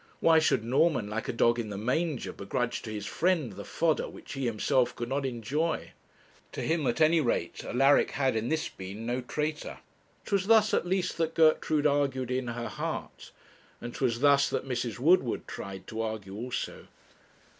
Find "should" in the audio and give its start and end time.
0.39-0.63